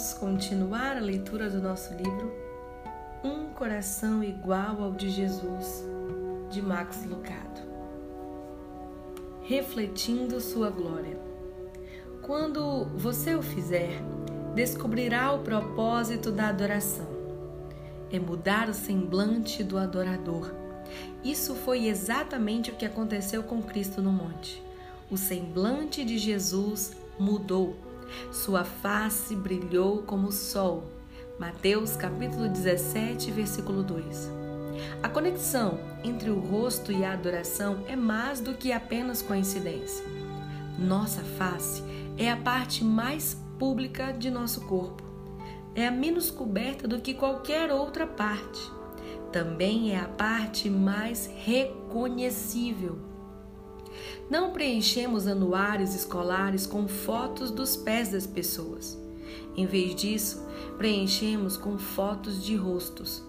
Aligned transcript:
vamos 0.00 0.14
continuar 0.14 0.96
a 0.96 1.00
leitura 1.00 1.50
do 1.50 1.60
nosso 1.60 1.92
livro 1.92 2.32
Um 3.22 3.50
Coração 3.52 4.24
Igual 4.24 4.82
ao 4.82 4.92
de 4.92 5.10
Jesus, 5.10 5.84
de 6.48 6.62
Max 6.62 7.04
Lucado. 7.04 7.60
Refletindo 9.42 10.40
Sua 10.40 10.70
Glória. 10.70 11.20
Quando 12.22 12.86
você 12.96 13.34
o 13.34 13.42
fizer, 13.42 14.00
descobrirá 14.54 15.34
o 15.34 15.40
propósito 15.40 16.32
da 16.32 16.48
adoração. 16.48 17.06
É 18.10 18.18
mudar 18.18 18.70
o 18.70 18.74
semblante 18.74 19.62
do 19.62 19.76
adorador. 19.76 20.50
Isso 21.22 21.54
foi 21.54 21.88
exatamente 21.88 22.70
o 22.70 22.76
que 22.76 22.86
aconteceu 22.86 23.42
com 23.42 23.60
Cristo 23.60 24.00
no 24.00 24.10
monte. 24.10 24.62
O 25.10 25.18
semblante 25.18 26.02
de 26.02 26.16
Jesus 26.16 26.96
mudou 27.18 27.89
sua 28.30 28.64
face 28.64 29.34
brilhou 29.34 30.02
como 30.02 30.28
o 30.28 30.32
sol. 30.32 30.84
Mateus 31.38 31.96
capítulo 31.96 32.48
17, 32.48 33.30
versículo 33.30 33.82
2. 33.82 34.30
A 35.02 35.08
conexão 35.08 35.78
entre 36.04 36.30
o 36.30 36.38
rosto 36.38 36.92
e 36.92 37.04
a 37.04 37.12
adoração 37.12 37.84
é 37.88 37.96
mais 37.96 38.40
do 38.40 38.54
que 38.54 38.72
apenas 38.72 39.22
coincidência. 39.22 40.04
Nossa 40.78 41.22
face 41.22 41.82
é 42.16 42.30
a 42.30 42.36
parte 42.36 42.84
mais 42.84 43.34
pública 43.58 44.12
de 44.12 44.30
nosso 44.30 44.62
corpo. 44.62 45.02
É 45.74 45.86
a 45.86 45.90
menos 45.90 46.30
coberta 46.30 46.88
do 46.88 47.00
que 47.00 47.14
qualquer 47.14 47.70
outra 47.72 48.06
parte. 48.06 48.60
Também 49.32 49.92
é 49.92 50.00
a 50.00 50.08
parte 50.08 50.68
mais 50.68 51.30
reconhecível. 51.44 53.09
Não 54.30 54.52
preenchemos 54.52 55.26
anuários 55.26 55.94
escolares 55.94 56.66
com 56.66 56.86
fotos 56.86 57.50
dos 57.50 57.76
pés 57.76 58.10
das 58.10 58.26
pessoas. 58.26 58.98
Em 59.56 59.66
vez 59.66 59.94
disso, 59.94 60.46
preenchemos 60.78 61.56
com 61.56 61.78
fotos 61.78 62.44
de 62.44 62.56
rostos. 62.56 63.22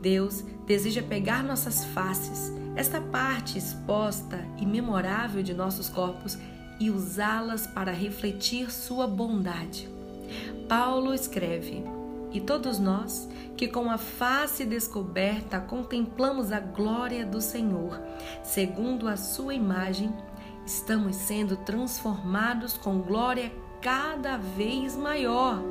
Deus 0.00 0.44
deseja 0.66 1.02
pegar 1.02 1.42
nossas 1.42 1.84
faces, 1.86 2.52
esta 2.76 3.00
parte 3.00 3.58
exposta 3.58 4.46
e 4.58 4.66
memorável 4.66 5.42
de 5.42 5.54
nossos 5.54 5.88
corpos, 5.88 6.38
e 6.78 6.90
usá-las 6.90 7.66
para 7.66 7.90
refletir 7.90 8.70
sua 8.70 9.06
bondade. 9.06 9.88
Paulo 10.68 11.14
escreve: 11.14 11.82
E 12.36 12.40
todos 12.42 12.78
nós, 12.78 13.26
que 13.56 13.66
com 13.66 13.90
a 13.90 13.96
face 13.96 14.66
descoberta 14.66 15.58
contemplamos 15.58 16.52
a 16.52 16.60
glória 16.60 17.24
do 17.24 17.40
Senhor, 17.40 17.98
segundo 18.44 19.08
a 19.08 19.16
sua 19.16 19.54
imagem, 19.54 20.14
estamos 20.66 21.16
sendo 21.16 21.56
transformados 21.56 22.74
com 22.74 23.00
glória 23.00 23.50
cada 23.80 24.36
vez 24.36 24.94
maior, 24.94 25.62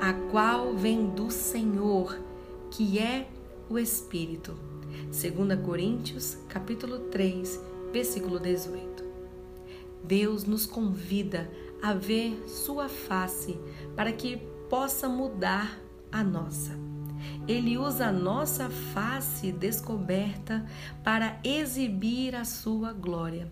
a 0.00 0.14
qual 0.30 0.74
vem 0.74 1.10
do 1.10 1.30
Senhor, 1.30 2.18
que 2.70 2.98
é 2.98 3.28
o 3.68 3.78
Espírito. 3.78 4.56
2 5.08 5.60
Coríntios, 5.66 6.38
capítulo 6.48 6.98
3, 7.10 7.60
versículo 7.92 8.40
18. 8.40 9.04
Deus 10.02 10.44
nos 10.44 10.64
convida 10.64 11.50
a 11.82 11.92
ver 11.92 12.42
sua 12.48 12.88
face 12.88 13.60
para 13.94 14.10
que 14.12 14.38
possa 14.70 15.10
mudar 15.10 15.84
a 16.10 16.22
nossa. 16.22 16.72
Ele 17.48 17.78
usa 17.78 18.06
a 18.06 18.12
nossa 18.12 18.68
face 18.68 19.52
descoberta 19.52 20.64
para 21.02 21.38
exibir 21.44 22.34
a 22.34 22.44
sua 22.44 22.92
glória. 22.92 23.50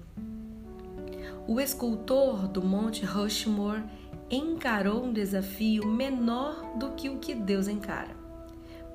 O 1.46 1.60
escultor 1.60 2.48
do 2.48 2.62
Monte 2.62 3.04
Rushmore 3.04 3.84
encarou 4.30 5.04
um 5.04 5.12
desafio 5.12 5.86
menor 5.86 6.76
do 6.78 6.92
que 6.92 7.08
o 7.08 7.18
que 7.18 7.34
Deus 7.34 7.68
encara. 7.68 8.16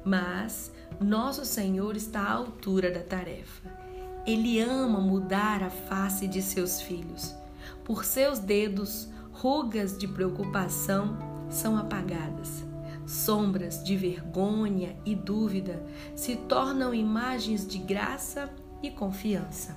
Mas 0.03 0.72
nosso 1.00 1.45
Senhor 1.45 1.95
está 1.95 2.22
à 2.22 2.31
altura 2.31 2.91
da 2.91 3.01
tarefa. 3.01 3.69
Ele 4.25 4.59
ama 4.59 5.00
mudar 5.00 5.63
a 5.63 5.69
face 5.69 6.28
de 6.28 6.41
seus 6.41 6.81
filhos. 6.81 7.35
Por 7.84 8.03
seus 8.03 8.39
dedos, 8.39 9.07
rugas 9.31 9.97
de 9.97 10.07
preocupação 10.07 11.17
são 11.50 11.78
apagadas. 11.78 12.69
Sombras 13.09 13.84
de 13.84 13.97
vergonha 13.97 14.96
e 15.03 15.16
dúvida 15.16 15.84
se 16.16 16.36
tornam 16.36 16.94
imagens 16.94 17.66
de 17.66 17.80
graça 17.80 18.53
e 18.84 18.92
confiança. 18.92 19.75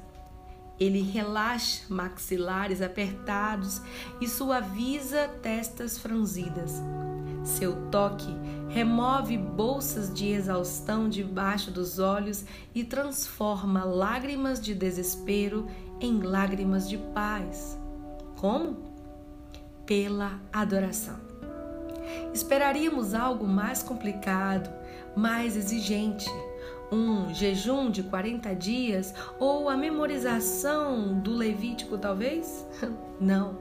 Ele 0.79 1.01
relaxa 1.01 1.83
maxilares 1.89 2.83
apertados 2.83 3.81
e 4.21 4.29
suaviza 4.29 5.29
testas 5.41 5.97
franzidas. 5.97 6.83
Seu 7.43 7.89
toque 7.89 8.37
remove 8.69 9.39
bolsas 9.39 10.13
de 10.13 10.29
exaustão 10.29 11.09
debaixo 11.09 11.71
dos 11.71 11.99
olhos 11.99 12.45
e 12.75 12.85
transforma 12.85 13.83
lágrimas 13.83 14.61
de 14.61 14.75
desespero 14.75 15.67
em 15.99 16.21
lágrimas 16.21 16.87
de 16.87 16.99
paz. 16.99 17.79
Como? 18.37 18.77
Pela 19.87 20.39
adoração. 20.53 21.32
Esperaríamos 22.33 23.15
algo 23.15 23.47
mais 23.47 23.83
complicado, 23.83 24.71
mais 25.15 25.57
exigente 25.57 26.31
um 26.93 27.33
jejum 27.33 27.91
de 27.91 28.03
40 28.03 28.55
dias 28.55 29.15
ou 29.39 29.71
a 29.71 29.77
memorização 29.77 31.19
do 31.19 31.35
Levítico, 31.35 31.97
talvez? 31.97 32.67
Não. 33.19 33.57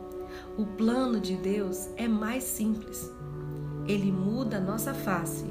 O 0.58 0.66
plano 0.66 1.20
de 1.20 1.38
Deus 1.38 1.90
é 1.96 2.08
mais 2.08 2.44
simples. 2.44 3.09
Ele 3.88 4.12
muda 4.12 4.58
a 4.58 4.62
nossa 4.62 4.94
face 4.94 5.46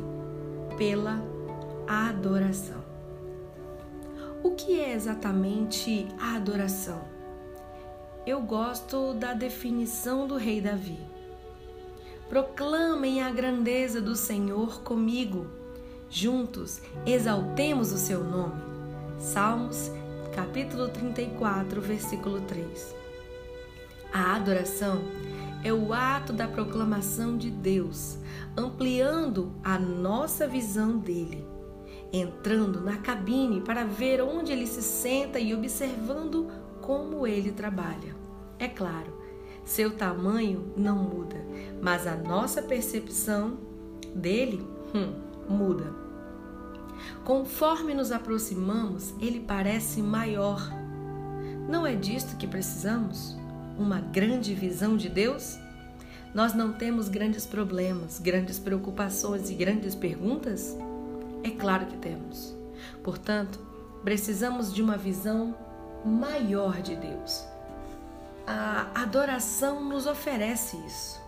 pela 0.77 1.23
adoração. 1.87 2.81
O 4.43 4.53
que 4.53 4.79
é 4.79 4.93
exatamente 4.93 6.07
a 6.19 6.37
adoração? 6.37 7.01
Eu 8.27 8.43
gosto 8.43 9.15
da 9.15 9.33
definição 9.33 10.27
do 10.27 10.37
rei 10.37 10.61
Davi. 10.61 11.10
Proclamem 12.31 13.23
a 13.23 13.31
grandeza 13.31 14.01
do 14.01 14.17
Senhor 14.17 14.81
comigo 14.83 15.61
Juntos 16.13 16.83
exaltemos 17.07 17.93
o 17.93 17.97
seu 17.97 18.25
nome. 18.25 18.61
Salmos, 19.21 19.93
capítulo 20.35 20.89
34, 20.89 21.81
versículo 21.81 22.41
3. 22.41 22.97
A 24.13 24.35
adoração 24.35 25.05
é 25.63 25.73
o 25.73 25.93
ato 25.93 26.33
da 26.33 26.49
proclamação 26.49 27.39
de 27.39 27.49
Deus, 27.49 28.19
ampliando 28.57 29.53
a 29.63 29.79
nossa 29.79 30.49
visão 30.49 30.99
dele, 30.99 31.47
entrando 32.13 32.81
na 32.81 32.97
cabine 32.97 33.61
para 33.61 33.85
ver 33.85 34.21
onde 34.21 34.51
ele 34.51 34.67
se 34.67 34.83
senta 34.83 35.39
e 35.39 35.55
observando 35.55 36.51
como 36.81 37.25
ele 37.25 37.53
trabalha. 37.53 38.17
É 38.59 38.67
claro, 38.67 39.20
seu 39.71 39.93
tamanho 39.93 40.73
não 40.77 40.97
muda, 40.97 41.37
mas 41.81 42.05
a 42.05 42.17
nossa 42.17 42.61
percepção 42.61 43.57
dele 44.13 44.67
hum, 44.93 45.15
muda. 45.49 45.95
Conforme 47.25 47.95
nos 47.95 48.11
aproximamos, 48.11 49.15
ele 49.21 49.39
parece 49.39 50.03
maior. 50.03 50.61
Não 51.69 51.87
é 51.87 51.95
disto 51.95 52.37
que 52.37 52.49
precisamos? 52.49 53.37
Uma 53.79 54.01
grande 54.01 54.57
visão 54.57 54.97
de 54.97 55.09
Deus? 55.09 55.57
Nós 56.35 56.53
não 56.53 56.73
temos 56.73 57.09
grandes 57.09 57.47
problemas, 57.47 58.19
grandes 58.19 58.59
preocupações 58.59 59.51
e 59.51 59.55
grandes 59.55 59.95
perguntas? 59.95 60.77
É 61.45 61.51
claro 61.51 61.87
que 61.87 61.97
temos. 61.97 62.53
Portanto, 63.05 63.61
precisamos 64.03 64.75
de 64.75 64.83
uma 64.83 64.97
visão 64.97 65.55
maior 66.05 66.83
de 66.83 66.97
Deus. 66.97 67.45
A 68.53 69.03
adoração 69.03 69.81
nos 69.81 70.07
oferece 70.07 70.77
isso. 70.85 71.21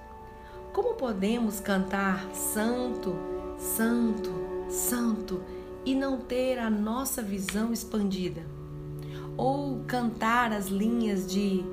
Como 0.73 0.95
podemos 0.95 1.61
cantar 1.61 2.29
santo, 2.35 3.15
santo, 3.57 4.33
santo 4.69 5.41
e 5.85 5.95
não 5.95 6.19
ter 6.19 6.59
a 6.59 6.69
nossa 6.69 7.23
visão 7.23 7.73
expandida. 7.73 8.43
Ou 9.37 9.85
cantar 9.87 10.53
as 10.53 10.67
linhas 10.67 11.31
de 11.31 11.65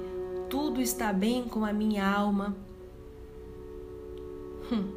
tudo 0.51 0.79
está 0.79 1.11
bem 1.11 1.45
com 1.45 1.65
a 1.65 1.73
minha 1.73 2.07
alma. 2.07 2.55
Hum, 4.71 4.87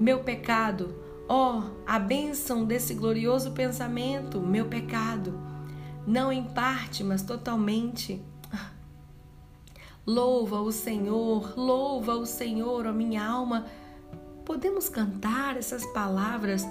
meu 0.00 0.20
pecado, 0.20 0.94
ó, 1.28 1.58
oh, 1.58 1.62
a 1.86 1.98
bênção 1.98 2.64
desse 2.64 2.94
glorioso 2.94 3.50
pensamento, 3.50 4.40
meu 4.40 4.64
pecado, 4.64 5.38
não 6.06 6.32
em 6.32 6.42
parte, 6.42 7.04
mas 7.04 7.20
totalmente. 7.20 8.24
Louva 10.06 10.60
o 10.60 10.70
Senhor, 10.70 11.54
louva 11.56 12.14
o 12.14 12.26
Senhor, 12.26 12.86
ó 12.86 12.92
minha 12.92 13.24
alma 13.24 13.64
Podemos 14.44 14.90
cantar 14.90 15.56
essas 15.56 15.86
palavras 15.86 16.66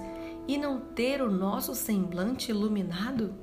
e 0.46 0.56
não 0.56 0.78
ter 0.78 1.20
o 1.20 1.30
nosso 1.30 1.74
semblante 1.74 2.52
iluminado? 2.52 3.34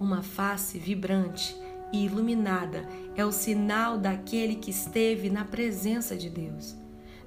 Uma 0.00 0.22
face 0.22 0.78
vibrante 0.78 1.54
e 1.92 2.06
iluminada 2.06 2.88
é 3.14 3.22
o 3.24 3.30
sinal 3.30 3.98
daquele 3.98 4.56
que 4.56 4.70
esteve 4.70 5.28
na 5.28 5.44
presença 5.44 6.16
de 6.16 6.30
Deus. 6.30 6.74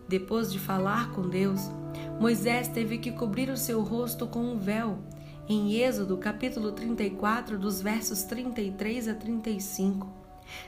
Depois 0.10 0.52
de 0.52 0.58
falar 0.58 1.12
com 1.12 1.30
Deus, 1.30 1.70
Moisés 2.20 2.68
teve 2.68 2.98
que 2.98 3.12
cobrir 3.12 3.50
o 3.50 3.58
seu 3.58 3.84
rosto 3.84 4.26
com 4.26 4.40
um 4.40 4.58
véu. 4.58 4.98
Em 5.48 5.76
Êxodo, 5.76 6.18
capítulo 6.18 6.72
34, 6.72 7.60
dos 7.60 7.80
versos 7.80 8.24
33 8.24 9.08
a 9.08 9.14
35. 9.14 10.25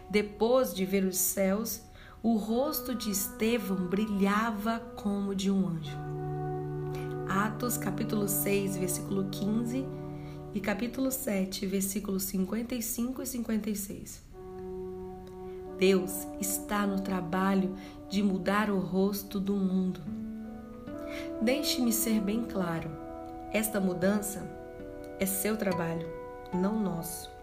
Depois 0.09 0.73
de 0.73 0.85
ver 0.85 1.03
os 1.03 1.17
céus, 1.17 1.81
o 2.23 2.35
rosto 2.35 2.95
de 2.95 3.11
Estevão 3.11 3.87
brilhava 3.87 4.79
como 4.95 5.35
de 5.35 5.51
um 5.51 5.67
anjo. 5.67 5.97
Atos, 7.27 7.77
capítulo 7.77 8.27
6, 8.27 8.77
versículo 8.77 9.29
15 9.29 9.85
e 10.53 10.59
capítulo 10.59 11.11
7, 11.11 11.65
versículos 11.65 12.23
55 12.23 13.21
e 13.21 13.25
56. 13.25 14.23
Deus 15.77 16.27
está 16.41 16.87
no 16.87 17.01
trabalho 17.01 17.75
de 18.09 18.23
mudar 18.23 18.71
o 18.71 18.79
rosto 18.79 19.39
do 19.39 19.55
mundo. 19.55 20.01
Deixe-me 21.41 21.93
ser 21.93 22.19
bem 22.19 22.43
claro: 22.43 22.89
esta 23.53 23.79
mudança 23.79 24.49
é 25.19 25.25
seu 25.25 25.55
trabalho, 25.55 26.07
não 26.53 26.79
nosso. 26.79 27.36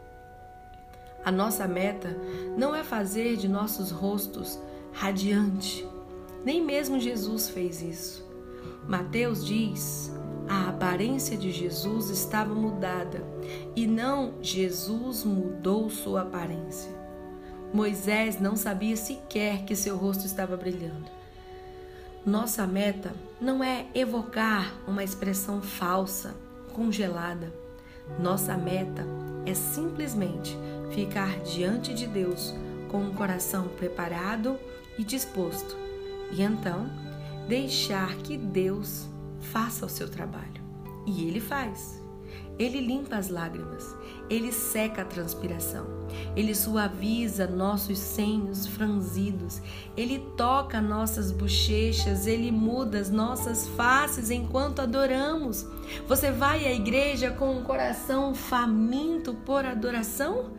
A 1.24 1.32
nossa 1.32 1.66
meta 1.66 2.16
não 2.56 2.74
é 2.74 2.84
fazer 2.84 3.36
de 3.36 3.48
nossos 3.48 3.90
rostos 3.90 4.58
radiante. 4.92 5.88
Nem 6.44 6.62
mesmo 6.62 7.00
Jesus 7.00 7.48
fez 7.48 7.80
isso. 7.80 8.24
Mateus 8.86 9.44
diz: 9.44 10.12
a 10.46 10.68
aparência 10.68 11.36
de 11.36 11.50
Jesus 11.50 12.10
estava 12.10 12.54
mudada 12.54 13.24
e 13.74 13.86
não 13.86 14.34
Jesus 14.42 15.24
mudou 15.24 15.88
sua 15.88 16.22
aparência. 16.22 16.92
Moisés 17.72 18.38
não 18.38 18.54
sabia 18.54 18.96
sequer 18.96 19.64
que 19.64 19.74
seu 19.74 19.96
rosto 19.96 20.26
estava 20.26 20.56
brilhando. 20.56 21.10
Nossa 22.24 22.66
meta 22.66 23.12
não 23.40 23.64
é 23.64 23.86
evocar 23.94 24.74
uma 24.86 25.02
expressão 25.02 25.60
falsa, 25.60 26.34
congelada. 26.74 27.52
Nossa 28.18 28.56
meta 28.56 29.04
é 29.46 29.54
simplesmente 29.54 30.56
ficar 30.92 31.40
diante 31.40 31.94
de 31.94 32.06
Deus 32.06 32.54
com 32.90 32.98
um 32.98 33.14
coração 33.14 33.68
preparado 33.68 34.58
e 34.98 35.04
disposto, 35.04 35.76
e 36.30 36.42
então 36.42 36.88
deixar 37.48 38.16
que 38.18 38.36
Deus 38.36 39.08
faça 39.40 39.84
o 39.84 39.88
seu 39.88 40.08
trabalho. 40.08 40.62
E 41.06 41.26
Ele 41.26 41.40
faz. 41.40 42.03
Ele 42.56 42.80
limpa 42.80 43.16
as 43.16 43.28
lágrimas, 43.28 43.96
ele 44.30 44.52
seca 44.52 45.02
a 45.02 45.04
transpiração, 45.04 45.86
ele 46.36 46.54
suaviza 46.54 47.48
nossos 47.48 47.98
senhos 47.98 48.64
franzidos, 48.64 49.60
ele 49.96 50.20
toca 50.36 50.80
nossas 50.80 51.32
bochechas, 51.32 52.28
ele 52.28 52.52
muda 52.52 53.00
as 53.00 53.10
nossas 53.10 53.66
faces 53.68 54.30
enquanto 54.30 54.80
adoramos. 54.80 55.66
Você 56.06 56.30
vai 56.30 56.64
à 56.64 56.72
igreja 56.72 57.32
com 57.32 57.58
um 57.58 57.64
coração 57.64 58.34
faminto 58.34 59.34
por 59.34 59.64
adoração? 59.64 60.52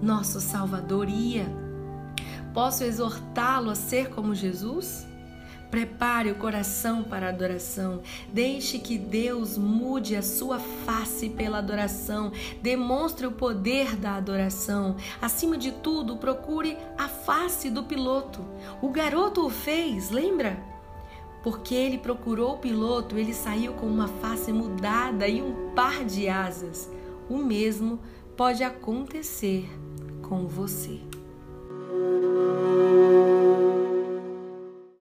Nosso 0.00 0.40
Salvador 0.40 1.08
ia. 1.08 1.46
Posso 2.54 2.84
exortá-lo 2.84 3.70
a 3.70 3.74
ser 3.74 4.10
como 4.10 4.36
Jesus? 4.36 5.07
Prepare 5.70 6.30
o 6.30 6.36
coração 6.36 7.04
para 7.04 7.26
a 7.26 7.28
adoração. 7.28 8.00
Deixe 8.32 8.78
que 8.78 8.96
Deus 8.96 9.58
mude 9.58 10.16
a 10.16 10.22
sua 10.22 10.58
face 10.58 11.28
pela 11.28 11.58
adoração. 11.58 12.32
Demonstre 12.62 13.26
o 13.26 13.32
poder 13.32 13.94
da 13.96 14.14
adoração. 14.14 14.96
Acima 15.20 15.58
de 15.58 15.72
tudo, 15.72 16.16
procure 16.16 16.76
a 16.96 17.06
face 17.06 17.70
do 17.70 17.84
piloto. 17.84 18.44
O 18.80 18.88
garoto 18.88 19.44
o 19.44 19.50
fez, 19.50 20.10
lembra? 20.10 20.58
Porque 21.42 21.74
ele 21.74 21.98
procurou 21.98 22.54
o 22.54 22.58
piloto, 22.58 23.16
ele 23.16 23.34
saiu 23.34 23.74
com 23.74 23.86
uma 23.86 24.08
face 24.08 24.52
mudada 24.52 25.28
e 25.28 25.40
um 25.40 25.74
par 25.74 26.04
de 26.04 26.28
asas. 26.28 26.90
O 27.28 27.38
mesmo 27.38 28.00
pode 28.36 28.64
acontecer 28.64 29.68
com 30.22 30.46
você. 30.46 31.07